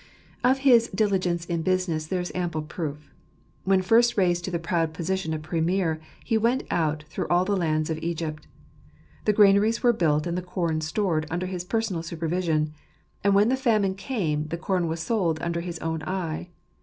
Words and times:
Of 0.43 0.57
his 0.65 0.89
diligeTice 0.95 1.47
in 1.47 1.61
business 1.61 2.07
there 2.07 2.19
is 2.21 2.31
ample 2.33 2.63
proof. 2.63 3.13
When 3.65 3.83
first 3.83 4.17
raised 4.17 4.43
to 4.45 4.49
the 4.49 4.57
proud 4.57 4.95
position 4.95 5.31
of 5.31 5.43
Premier," 5.43 6.01
he 6.25 6.39
went 6.39 6.63
out 6.71 7.03
through 7.07 7.27
all 7.27 7.45
the 7.45 7.55
land 7.55 7.87
of 7.91 7.99
Egypt." 7.99 8.47
The 9.25 9.33
granaries 9.33 9.83
were 9.83 9.93
built 9.93 10.25
and 10.25 10.35
the 10.35 10.41
corn 10.41 10.81
stored 10.81 11.27
under 11.29 11.45
his 11.45 11.63
personal 11.63 12.01
supervision. 12.01 12.73
And 13.23 13.35
when 13.35 13.49
the 13.49 13.55
famine 13.55 13.93
came, 13.93 14.47
the 14.47 14.57
corn 14.57 14.87
was 14.87 15.01
sold 15.01 15.39
under 15.39 15.61
his 15.61 15.77
own 15.77 16.01
eye. 16.01 16.49